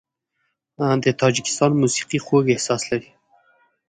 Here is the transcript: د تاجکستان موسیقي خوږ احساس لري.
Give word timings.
د 1.03 1.05
تاجکستان 1.21 1.71
موسیقي 1.81 2.19
خوږ 2.25 2.45
احساس 2.51 2.81
لري. 2.91 3.09